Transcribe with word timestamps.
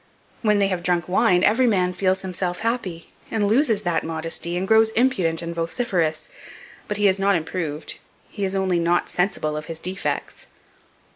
When 0.41 0.57
they 0.57 0.69
have 0.69 0.81
drunk 0.81 1.07
wine, 1.07 1.43
every 1.43 1.67
man 1.67 1.93
feels 1.93 2.23
himself 2.23 2.61
happy, 2.61 3.09
and 3.29 3.47
loses 3.47 3.83
that 3.83 4.03
modesty, 4.03 4.57
and 4.57 4.67
grows 4.67 4.89
impudent 4.93 5.43
and 5.43 5.53
vociferous; 5.53 6.29
but 6.87 6.97
he 6.97 7.07
is 7.07 7.19
not 7.19 7.35
improved, 7.35 7.99
he 8.27 8.43
is 8.43 8.55
only 8.55 8.79
not 8.79 9.11
sensible 9.11 9.55
of 9.55 9.65
his 9.65 9.79
defects." 9.79 10.47